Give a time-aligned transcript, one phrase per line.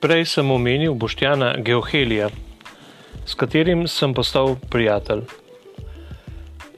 [0.00, 2.30] Prej sem omenil Boštjana Geohelija,
[3.28, 5.26] s katerim sem postal prijatelj.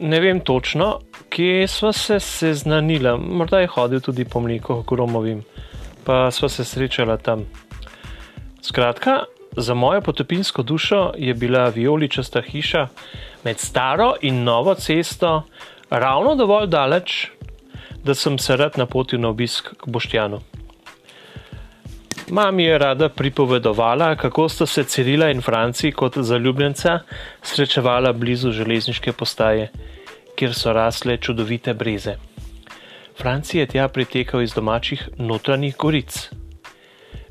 [0.03, 0.96] Ne vem točno,
[1.30, 5.45] kje sva se seznanila, morda je hodil tudi po mleku Gromovim,
[6.04, 7.45] pa sva se srečala tam.
[8.63, 9.21] Skratka,
[9.56, 12.88] za mojo potopinsko dušo je bila vijoličasta hiša
[13.45, 15.45] med staro in novo cesto
[15.91, 17.30] ravno dovolj daleč,
[18.04, 20.41] da sem se rad napotil na obisk k Boštjanu.
[22.30, 26.98] Mami je rada pripovedovala, kako sta se Cirila in Franci kot zaljubljenca
[27.42, 29.70] srečevala blizu železniške postaje,
[30.36, 32.14] kjer so rasle čudovite breze.
[33.18, 36.30] Franci je tja pritekal iz domačih notranjih goric.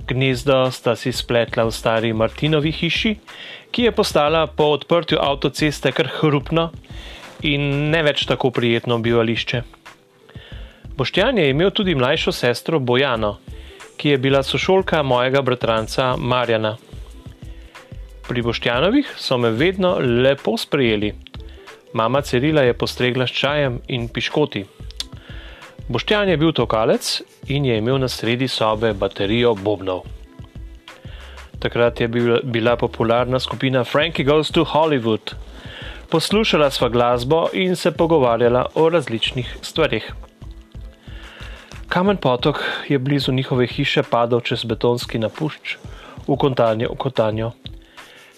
[0.07, 3.15] Gnezdo sta si spletla v stari Martinovi hiši,
[3.71, 6.71] ki je postala po odprtju avtoceste kar hrupno
[7.41, 9.61] in ne več tako prijetno bivališče.
[10.97, 13.37] Boštjan je imel tudi mlajšo sestro Bojano,
[14.01, 16.77] ki je bila sošolka mojega bratranca Marjana.
[18.27, 19.91] Pri Boštjanovih so me vedno
[20.23, 21.13] lepo sprejeli.
[21.93, 24.63] Mama Cerila je postregla s čajem in piškoti.
[25.87, 30.01] Boštjan je bil tokalec in je imel na sredi sobe baterijo bobnov.
[31.59, 32.07] Takrat je
[32.43, 35.35] bila popularna skupina Frankie Goes to Hollywood.
[36.09, 40.13] Poslušala sva glasbo in se pogovarjala o različnih stvarih.
[41.91, 45.75] Kamen potok je blizu njihove hiše padal čez betonski napušč
[46.27, 46.93] v kontanjo.
[46.93, 47.51] V kontanjo.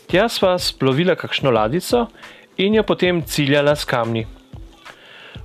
[0.09, 2.07] Tja sva splovila kakšno ladico
[2.57, 4.25] in jo potem ciljala s kamni.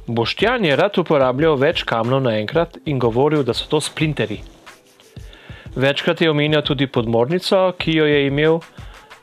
[0.07, 4.41] Boštjan je rad uporabljal več kamnov naenkrat in govoril, da so to splinteri.
[5.77, 8.61] Večkrat je omenjal tudi podmornico, ki jo je imel,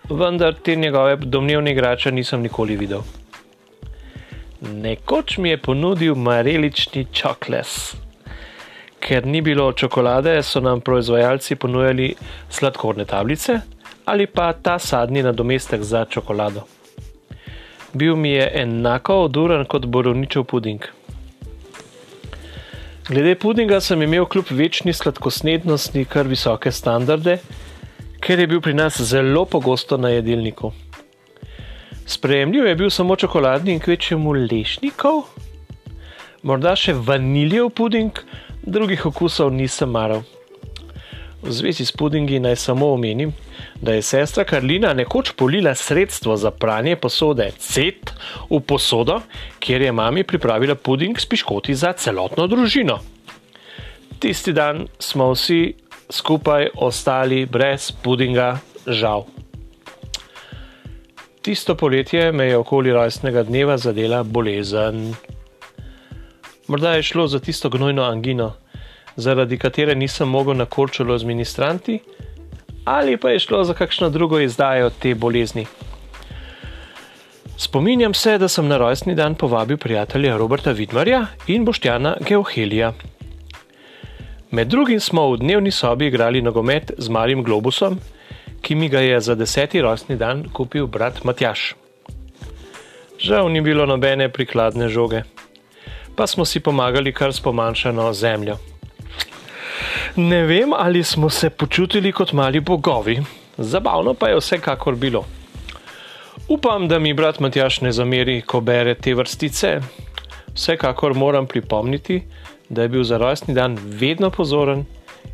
[0.09, 3.01] vendar te njegove domnevne igrače nisem nikoli videl.
[4.61, 8.04] Nekoč mi je ponudil marelični čokles.
[8.99, 12.13] Ker ni bilo čokolade, so nam proizvajalci ponujali
[12.49, 13.59] sladkorne tablice
[14.05, 16.65] ali pa ta sadni nadomestek za čokolado
[17.95, 20.83] bil mi je enako oduren kot borovničev puding.
[23.07, 27.37] Glede pudinga sem imel kljub večni sladkosnednosti kar visoke standarde,
[28.19, 30.71] ker je bil pri nas zelo pogosto na jedilniku.
[32.05, 35.23] Sprejemljiv je bil samo čokoladni in kvečemu lešnikov,
[36.43, 38.19] morda še vaniljev puding,
[38.65, 40.23] drugih okusov nisem maral.
[41.45, 43.29] V zvezi s pudingi naj samo omenim,
[43.81, 48.09] da je sestra Karlina nekoč polila sredstvo za pranje posode CET
[48.49, 49.21] v posodo,
[49.59, 52.97] kjer je mami pripravila puding s piškoti za celotno družino.
[54.19, 55.75] Tisti dan smo vsi
[56.09, 59.27] skupaj ostali brez pudinga, žal.
[61.45, 65.13] Tisto poletje me je okoli rojstnega dneva zadela bolezen.
[66.67, 68.53] Morda je šlo za tisto gnojno angino,
[69.15, 71.99] zaradi katere nisem mogel na korčolo z ministranti,
[72.85, 75.65] ali pa je šlo za kakšno drugo izdajo te bolezni.
[77.57, 82.93] Spominjam se, da sem na rojstni dan povabil prijatelja Roberta Vidmarja in Boštjana Geohelija.
[84.51, 87.99] Med drugim smo v dnevni sobi igrali nogomet z malim globusom,
[88.61, 91.75] ki mi ga je za deseti rojstni dan kupil brat Matjaš.
[93.19, 95.23] Žal ni bilo nobene prikladne žoge,
[96.15, 98.57] pa smo si pomagali kar s pomanjšano zemljo.
[100.15, 103.19] Ne vem, ali smo se počutili kot mali bogovi,
[103.57, 105.25] zabavno pa je vsekakor bilo.
[106.47, 109.79] Upam, da mi brat Matjaš ne zameri, ko bere te vrstice.
[110.53, 112.23] Vsekakor moram pripomniti,
[112.69, 114.85] da je bil za rojstni dan vedno pozoren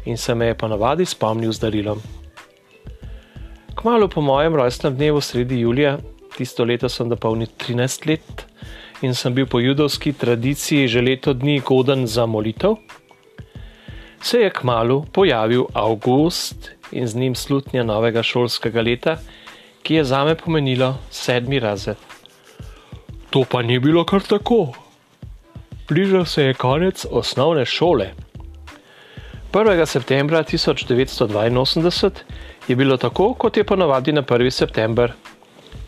[0.06, 2.02] in se me je ponavadi spomnil z darilom.
[3.76, 5.98] Kmalo po mojem rojstnem dnevu sredi julija,
[6.38, 8.51] tisto leto sem dopolnil 13 let
[9.02, 12.78] in sem bil po judovski tradiciji že leto dni goden za molitev
[14.22, 19.18] se je kmalo pojavil avgust in z njim slutnja novega šolskega leta,
[19.84, 21.98] ki je zame pomenilo sedmi razred.
[23.30, 24.74] To pa ni bilo kar tako.
[25.90, 28.12] Bližal se je konec osnovne šole.
[29.52, 29.86] 1.
[29.86, 32.12] septembra 1982
[32.68, 34.50] je bilo tako, kot je ponovadi na 1.
[34.50, 35.14] september.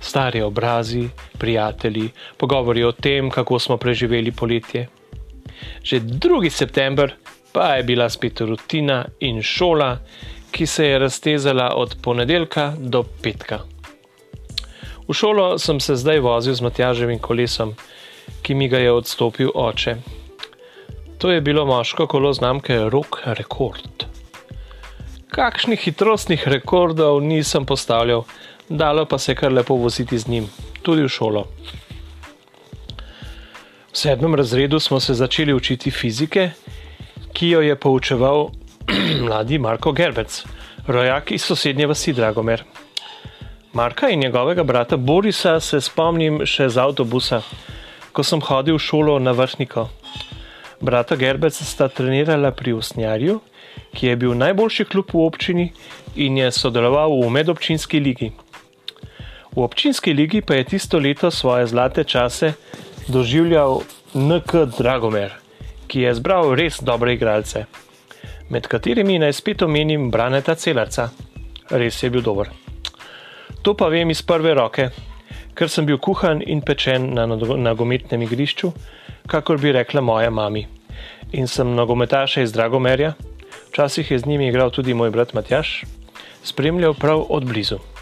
[0.02, 4.88] Stari obrazi, prijatelji, pogovori o tem, kako smo preživeli poletje.
[5.84, 6.50] Že 2.
[6.50, 7.14] september
[7.54, 9.98] pa je bila spet rutina in šola,
[10.52, 13.60] ki se je raztezala od ponedeljka do petka.
[15.08, 17.76] V šolo sem se zdaj vozil z Matjaževim kolesom,
[18.42, 19.96] ki mi ga je odstopil oče.
[21.18, 24.06] To je bilo moško kolo znamke Rock Record.
[25.28, 28.24] Kakšnih hitrostnih rekordov nisem postavljal,
[28.70, 30.50] dalo pa se kar lepo voziti z njim,
[30.82, 31.48] tudi v šolo.
[33.94, 36.52] V sedmem razredu smo se začeli učiti fizike
[37.34, 38.50] ki jo je poučeval
[39.26, 40.44] mladi Marko Gerbec,
[40.88, 42.64] rojak iz sosednje vasi Dragomer.
[43.74, 47.42] Marka in njegovega brata Borisa se spomnim še z avtobusa,
[48.14, 49.88] ko sem hodil v šolo na vrhniko.
[50.82, 53.40] Brata Gerbec sta trenirala pri Usnjarju,
[53.98, 55.72] ki je bil najboljši klub v občini
[56.16, 58.30] in je sodeloval v medobčinski ligi.
[59.56, 62.54] V občinski ligi pa je tisto leto svoje zlate čase
[63.08, 63.82] doživljal
[64.14, 65.32] NK Dragomer,
[65.88, 67.66] ki je zbral res dobre igralce,
[68.50, 71.10] med katerimi naj spet omenim Braneta Celarca.
[71.70, 72.50] Res je bil dober.
[73.62, 74.90] To pa vem iz prve roke,
[75.54, 78.74] ker sem bil kuhan in pečen na nogometnem igrišču,
[79.30, 80.66] kakor bi rekla moja mami.
[81.34, 83.14] In sem nogometaša iz Dragomerja,
[83.70, 85.84] včasih je z njimi igral tudi moj brat Matjaš,
[86.44, 87.93] spremljal prav od blizu.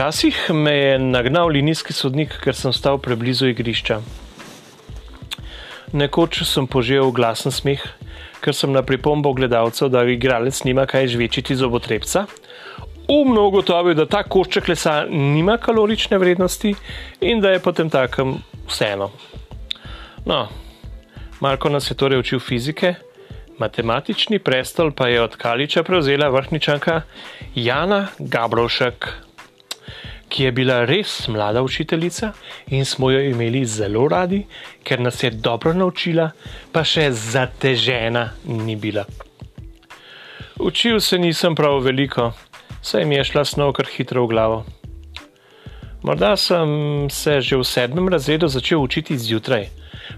[0.00, 3.98] Včasih me je nagnal linijski sodnik, ker sem stal preblizu igrišča.
[5.92, 7.84] Nekoč sem požel glasen smeh,
[8.40, 12.24] ker sem na pripombo gledalcev, da igralec nima kaj žvečiti z obotrebca,
[13.12, 16.72] umno ugotovil, da ta košček lesa nima kalorične vrednosti
[17.20, 18.38] in da je potem takem
[18.72, 19.12] vseeno.
[20.24, 20.46] No,
[21.44, 22.94] Marko nas je torej učil fizike,
[23.60, 27.02] matematični prestol pa je od Kaliča prevzela vrhničanka
[27.54, 29.28] Jana Gabrovšek
[30.30, 32.32] ki je bila res mlada učiteljica
[32.70, 34.44] in smo jo imeli zelo radi,
[34.84, 36.30] ker nas je dobro naučila,
[36.72, 39.04] pa še zatežena ni bila.
[40.60, 42.30] Učil se nisem prav veliko,
[42.82, 44.62] saj mi je šla snov kar hitro v glavo.
[46.02, 49.68] Morda sem se že v sedmem razredu začel učiti zjutraj,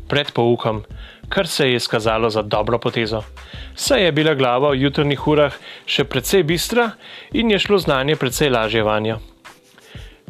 [0.08, 0.84] pred poukom,
[1.28, 3.22] kar se je izkazalo za dobro potezo.
[3.74, 5.54] Saj je bila glava v jutrnih urah
[5.86, 6.92] še precej bistra
[7.32, 9.18] in je šlo znanje precej lažje vanjo.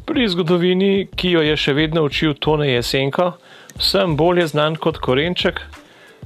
[0.06, 3.36] Pri zgodovini, ki jo je še vedno učil Tone Jesenko,
[3.78, 5.60] sem bolje znan kot Korenček,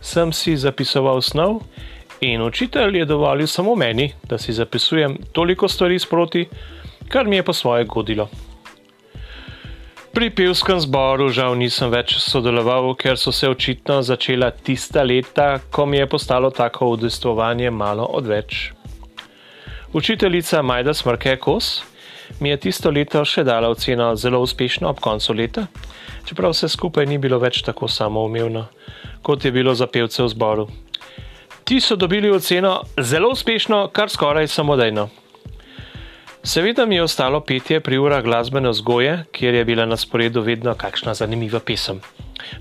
[0.00, 1.61] sem si zapisoval snov
[2.25, 6.46] in učitelj je dovolil samo meni, da si zapisujem toliko stvari sproti,
[7.12, 8.28] kar mi je po svoje godilo.
[10.17, 15.84] Pri pevskem zboru žal nisem več sodeloval, ker so se očitno začela tista leta, ko
[15.87, 18.70] mi je postalo tako udestovanje malo odveč.
[19.93, 21.84] Učiteljica Majda Smrke Kos
[22.40, 25.67] mi je tisto leto še dala oceno zelo uspešno ob koncu leta,
[26.25, 28.67] čeprav vse skupaj ni bilo več tako samoumevno,
[29.23, 30.67] kot je bilo za pevce v zboru.
[31.67, 35.08] Ti so dobili oceno zelo uspešno, kar skoraj samodejno.
[36.46, 40.75] Seveda mi je ostalo petje pri urah glasbene vzgoje, kjer je bila na sporedu vedno
[40.78, 41.99] kakšna zanimiva pesem.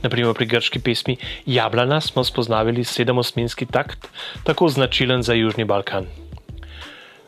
[0.01, 4.07] Naprimer pri grški pesmi Jablana smo spoznavili sedemosminski takt,
[4.43, 6.07] tako značilen za Južni Balkan.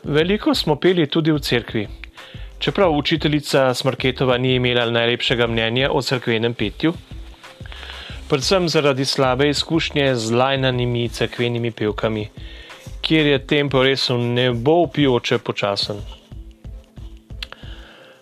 [0.04, 1.86] Veliko smo peli tudi v cerkvi,
[2.58, 6.92] Čeprav učiteljica Smrketova ni imela najlepšega mnenja o crkvenem petju,
[8.28, 12.28] predvsem zaradi slabe izkušnje z lajnanimi crkvenimi pevkami,
[13.00, 16.00] kjer je tempo res ne bo upijoče počasen.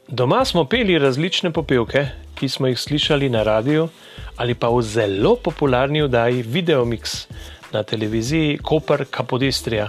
[0.08, 3.88] Doma smo peli različne popevke, ki smo jih slišali na radiju
[4.36, 7.24] ali pa v zelo popularni oddaji Videomix
[7.72, 9.88] na televiziji Koper Kapodistrija,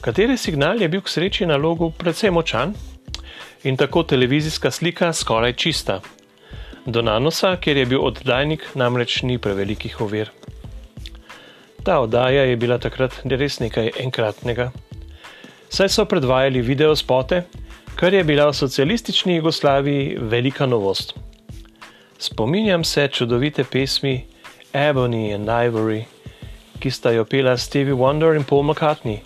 [0.00, 2.74] katere signal je bil k sreči na logu precej močan
[3.64, 6.00] in tako televizijska slika skoraj čista.
[6.86, 10.30] Do nanosa, kjer je bil oddajnik, namreč ni prevelikih ovir.
[11.84, 14.70] Ta oddaja je bila takrat res nekaj enkratnega.
[15.68, 17.42] Saj so predvajali video spote,
[17.96, 21.14] kar je bila v socialistični Jugoslaviji velika novost.
[22.18, 24.24] Spominjam se čudovite pesmi
[24.72, 26.04] Ebony and Ivory,
[26.78, 29.18] ki sta jo pela Stevie Wonder in Paul McCartney,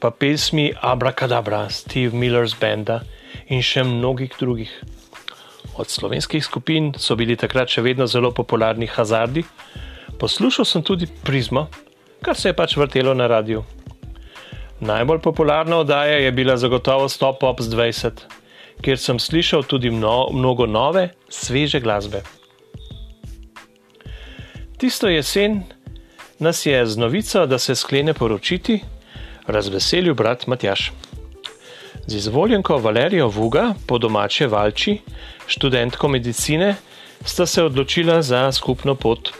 [0.00, 3.00] pa pesmi Abracadabra Steve Miller's benda
[3.48, 4.70] in še mnogih drugih.
[5.76, 9.44] Od slovenskih skupin so bili takrat še vedno zelo popularni hazardi,
[10.18, 11.66] poslušal sem tudi prizmo,
[12.24, 13.64] kar se je pač vrtelo na radiju.
[14.80, 18.24] Najbolj popularna oddaja je bila zagotovo Stop Ops 20,
[18.84, 22.22] kjer sem slišal tudi mno, mnogo nove, sveže glasbe.
[24.76, 25.62] Tisto jesen
[26.38, 28.80] nas je z novico, da se sklene poročiti,
[29.48, 30.90] razveselil brat Matjaš.
[32.06, 34.98] Z izvoljenko Valerijo Vuga, po domače Valči,
[35.46, 36.76] študentko medicine,
[37.24, 39.32] sta se odločila za skupno pot.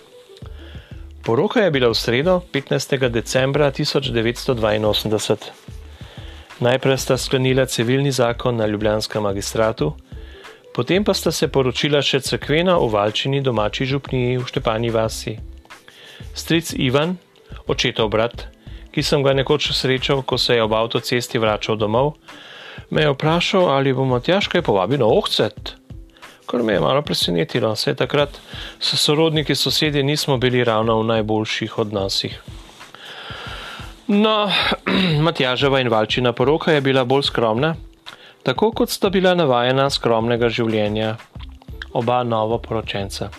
[1.23, 3.09] Poroka je bila v sredo, 15.
[3.09, 5.37] decembra 1982.
[6.61, 9.93] Najprej sta sklenila civilni zakon na Ljubljanskem magistratu,
[10.75, 15.37] potem pa sta se poročila še crkvena v Valčini domači župniji v Štepani vasi.
[16.35, 17.15] Stric Ivan,
[17.67, 18.49] očetov brat,
[18.91, 22.17] ki sem ga nekoč srečal, ko se je ob avtocesti vračal domov,
[22.91, 25.75] me je vprašal, ali bomo težko povabili na ohcet.
[26.47, 28.39] Kar me je malo presenetilo, saj takrat
[28.81, 32.43] s sorodniki sosedje nismo bili ravno v najboljših odnosih.
[34.07, 34.51] No,
[35.27, 37.75] Matjaževa in Valčina poroka je bila bolj skromna,
[38.43, 41.17] tako kot sta bila navajena skromnega življenja
[41.93, 43.31] oba novo poročenca.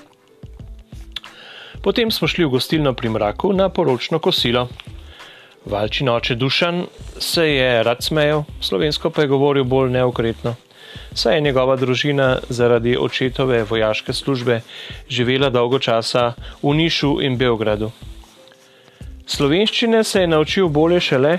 [1.82, 4.68] Potem smo šli v gostilno pri mraku na poročno kosilo.
[5.68, 6.86] Valčin oče Dušan
[7.20, 10.56] se je rad smejal, slovensko pa je govoril bolj neokretno.
[11.14, 14.62] Saj je njegova družina zaradi očetove vojaške službe
[15.10, 16.34] živela dolgo časa
[16.64, 17.92] v Nišu in Beogradu.
[19.26, 21.38] Slovenščine se je naučil bolje šele,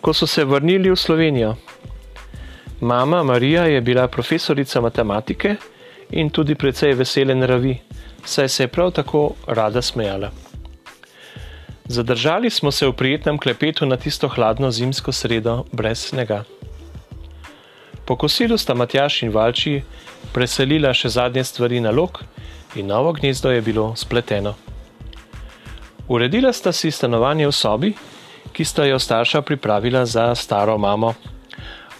[0.00, 1.56] ko so se vrnili v Slovenijo.
[2.80, 5.56] Mama Marija je bila profesorica matematike
[6.10, 7.78] in tudi precej vesele naravi,
[8.24, 10.43] saj se je prav tako rada smejala.
[11.88, 16.44] Zadržali smo se v prijetnem klepetu na tisto hladno zimsko sredo brez snega.
[18.04, 19.82] Po kosilu sta Matjaš in Valči
[20.32, 22.22] preselila še zadnje stvari na lok
[22.74, 24.54] in novo gnezdo je bilo spleteno.
[26.08, 27.90] Uredila sta si stanovanje v sobi,
[28.52, 31.14] ki sta jo starša pripravila za staro mamo.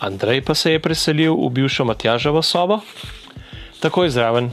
[0.00, 2.80] Andrej pa se je preselil v bivšo Matjaževo sobo,
[3.80, 4.48] takoj zraven.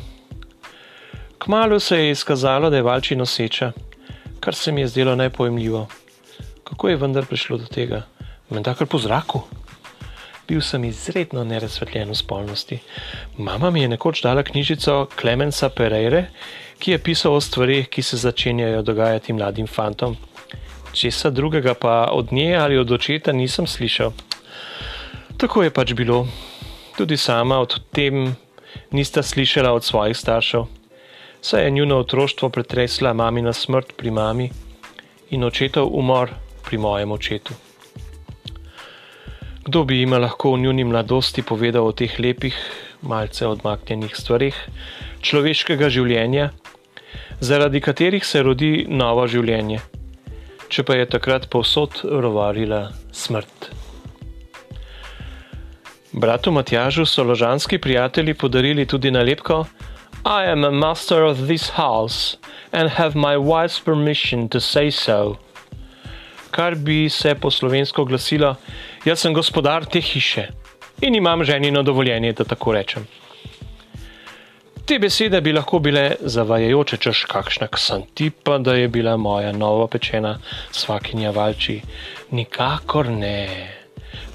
[1.37, 3.71] Kmalo se je izkazalo, da je Valči noseča
[4.41, 5.87] kar se mi je zdelo najpojemljivo.
[6.63, 8.01] Kako je vendar prišlo do tega?
[8.49, 9.41] Menda kar po zraku.
[10.47, 12.79] Bil sem izredno nerazsvetljen v spolnosti.
[13.37, 16.25] Mama mi je nekoč dala knjižico Klemensa Pereire,
[16.79, 20.17] ki je pisal o stvarih, ki se začenjajo dogajati mladim fantom.
[20.93, 24.11] Česa drugega pa od nje ali od očeta nisem slišal.
[25.37, 26.27] Tako je pač bilo.
[26.97, 28.35] Tudi sama od tem
[28.91, 30.80] nista slišala od svojih staršev
[31.41, 34.49] saj je njuno otroštvo pretresla mamina smrt pri mami
[35.29, 36.29] in očetov umor
[36.65, 37.53] pri mojem očetu.
[39.65, 42.55] Kdo bi jima lahko v njuni mladosti povedal o teh lepih,
[43.01, 44.57] malce odmaknjenih stvarih
[45.21, 46.49] človeškega življenja,
[47.39, 49.79] zaradi katerih se rodi novo življenje,
[50.69, 53.71] če pa je takrat povsod rovarila smrt.
[56.11, 59.63] Bratu Matjažu so ložanski prijatelji podarili tudi nalepko,
[60.25, 62.37] I am a master of this house
[62.71, 65.39] and have my wife's permission to say so.
[66.51, 68.55] Kar bi se po slovensko glasilo,
[69.05, 70.47] jaz sem gospodar te hiše
[71.01, 73.07] in imam ženino dovoljenje, da tako rečem.
[74.85, 79.51] Te besede bi lahko bile zavajajoče, češ kakšna sem ti pa, da je bila moja
[79.51, 80.37] novo pečena
[80.71, 81.81] svakinja valči.
[82.31, 83.47] Nikakor ne.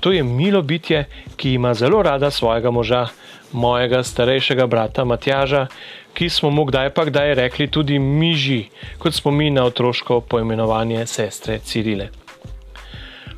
[0.01, 1.05] To je milo bitje,
[1.37, 3.07] ki ima zelo rada svojega moža
[3.53, 5.67] mojega starejšega brata Matjaža,
[6.15, 11.07] ki smo mu kdaj pa kdaj rekli tudi miži, kot smo mi na otroško poimenovanje
[11.07, 12.09] sestre Cirile.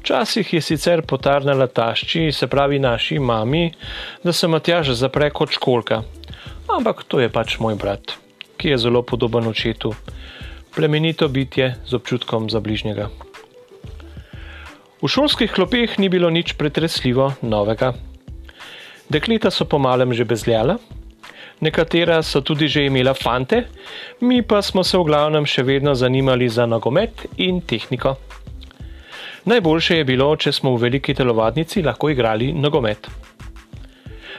[0.00, 3.72] Včasih je sicer potarnala tašči, se pravi naši mami,
[4.24, 6.02] da se Matjaž zapre kot školka,
[6.76, 8.14] ampak to je pač moj brat,
[8.56, 9.92] ki je zelo podoben očetu,
[10.74, 13.10] plemenito bitje z občutkom za bližnjega.
[15.02, 17.92] V šolskih klopeh ni bilo nič pretresljivo novega.
[19.08, 20.76] Dekleta so pomalem že bezljala,
[21.60, 23.64] nekatera so tudi že imela fante,
[24.20, 28.16] mi pa smo se v glavnem še vedno zanimali za nogomet in tehniko.
[29.48, 33.08] Najboljše je bilo, če smo v veliki telovadnici lahko igrali nogomet.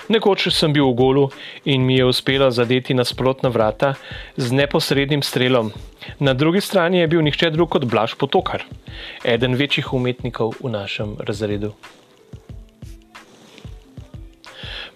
[0.09, 1.25] Nekoč sem bil v golu
[1.65, 3.93] in mi je uspelo zadeti nasprotna vrata
[4.37, 5.73] z neposrednim strelom.
[6.19, 8.65] Na drugi strani je bil nihče drug kot Blaž Potokar,
[9.25, 11.73] eden večjih umetnikov v našem razredu.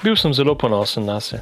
[0.04, 1.40] Bil sem zelo ponosen na se.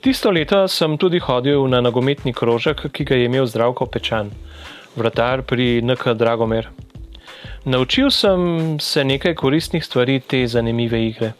[0.00, 4.30] Tisto leto sem tudi hodil na nogometni krožek, ki ga je imel zdravko pečan,
[4.96, 6.70] vratar pri NK Dragomer.
[7.64, 11.32] Naučil sem se nekaj koristnih stvari te zanimive igre.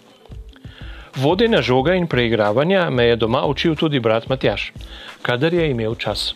[1.17, 4.73] Vodenja žoga in preigravanja me je doma učil tudi brat Matjaš,
[5.23, 6.35] kadar je imel čas.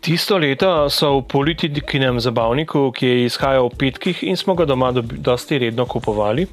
[0.00, 4.92] Tisto leto so v politikinem zabavniku, ki je izhajal v petkih in smo ga doma
[4.94, 6.46] dosti redno kupovali,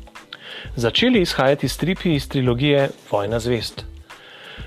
[0.76, 3.86] začeli izhajati stripi iz trilogije Vojna zvest.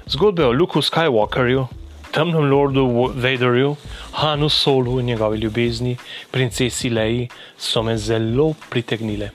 [0.07, 1.67] Zgodbe o Luku Skywalkerju,
[2.11, 3.77] temnem lordu Vaderju,
[4.13, 5.97] Hanu Solu in njegovi ljubezni,
[6.31, 9.31] princesi Leji, so me zelo pritegnile.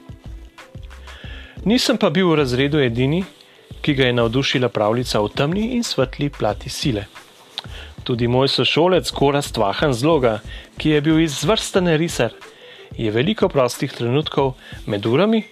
[1.66, 3.24] Nisem pa bil v razredu edini,
[3.82, 7.06] ki ga je navdušila pravljica o temni in svetli plati sile.
[8.04, 10.40] Tudi moj sošolec Gorast Vahan Zloga,
[10.78, 12.34] ki je bil izvrsten risar,
[12.98, 15.44] je veliko prostih trenutkov med urami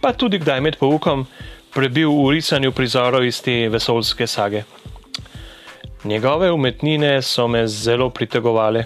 [0.00, 1.26] pa tudi kdaj med poukom
[1.74, 4.64] prebil v risanju prizorov iz te vesoljske sage.
[6.04, 8.84] Njegove umetnine so me zelo pritegovale,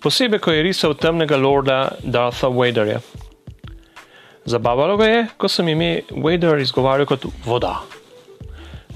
[0.00, 3.00] posebej ko je risal temnega lorda Dartha Waderja.
[4.44, 7.80] Zabavalo ga je, ko sem ime Wader izgovarjal kot voda.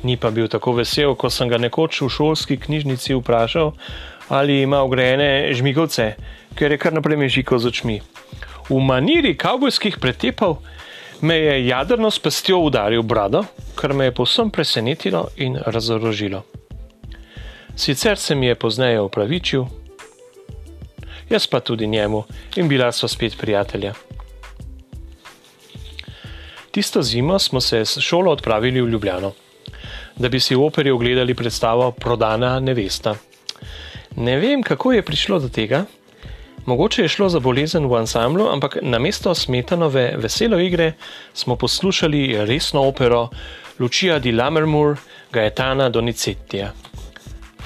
[0.03, 3.73] Ni pa bil tako vesel, ko sem ga nekoč v šolski knjižnici vprašal,
[4.29, 6.15] ali ima ogrejene žmigovce,
[6.55, 7.99] ker je kar naprej mežiko z očmi.
[8.71, 10.63] V maniri kavbojskih pretepov
[11.21, 16.43] me je jadrno s pestjo udaril brado, kar me je povsem presenetilo in razorožilo.
[17.77, 19.65] Sicer se mi je pozneje opravičil,
[21.31, 22.25] jaz pa tudi njemu
[22.57, 23.95] in bila sva spet prijatelja.
[26.71, 29.33] Tisto zimo smo se s šolo odpravili v Ljubljano,
[30.17, 33.15] da bi si v operi ogledali predstavo Prodana nevesta.
[34.17, 35.85] Ne vem, kako je prišlo do tega.
[36.71, 40.93] Mogoče je šlo za bolezen v ansamblu, ampak namesto smetanove veselo igre
[41.35, 43.29] smo poslušali resno opero
[43.79, 44.97] Lucia di Lammermoor
[45.33, 46.71] Gaetana Donizettija.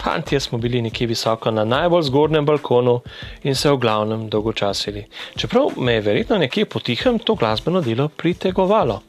[0.02, 3.00] Fantje smo bili nekje visoko na najbolj zgornjem balkonu
[3.42, 5.04] in se v glavnem dolgočasili.
[5.37, 9.02] Čeprav me je verjetno nekje potihem to glasbeno delo pritegovalo.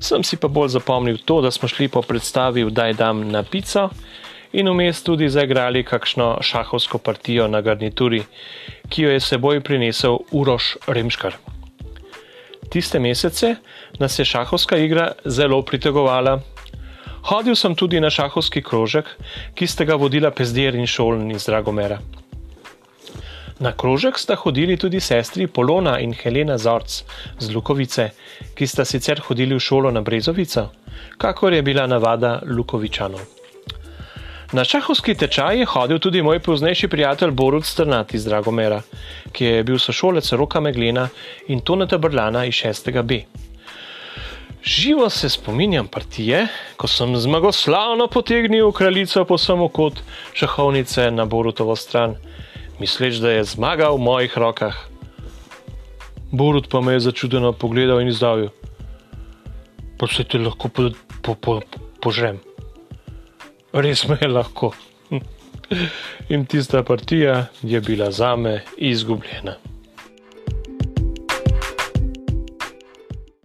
[0.00, 3.42] Sem si pa bolj zapomnil to, da smo šli po predstavi v Daj dam na
[3.42, 3.90] pico
[4.52, 8.22] in vmes tudi zaigrali kakšno šahovsko partijo na garnituri,
[8.88, 11.36] ki jo je seboj prinesel Uroš Remškar.
[12.70, 13.56] Tiste mesece
[13.98, 16.40] nas je šahovska igra zelo pritegovala,
[17.28, 19.08] Hodil sem tudi na šahovski krožek,
[19.54, 21.98] ki sta ga vodila Pezdir in Šoln iz Dragomera.
[23.58, 27.02] Na krožek sta hodili tudi sestri Polona in Helena Zorc
[27.38, 28.10] z Lukovice,
[28.54, 30.70] ki sta sicer hodili v šolo na Brezovico,
[31.18, 33.37] kakor je bila navada Lukovičanov.
[34.52, 38.80] Na šahovski tečaj je hodil tudi moj poznejši prijatelj Borut Strnati iz Dragomera,
[39.32, 41.08] ki je bil sošolec Roka Meglena
[41.52, 43.24] in Toneta Brlana iz 6B.
[44.64, 50.00] Živo se spominjam partije, ko sem zmagoslavno potegnil kraljico po samo kot
[50.32, 52.16] šahovnice na Borutovo stran,
[52.80, 54.76] misleč, da je zmaga v mojih rokah.
[56.32, 58.48] Borut pa me je začudeno pogledal in izdavil:
[59.98, 60.90] Pa se ti lahko po,
[61.22, 61.60] po, po,
[62.00, 62.47] požrem.
[63.72, 64.72] Res me je lahko.
[66.28, 69.54] In tista partija je bila zame izgubljena.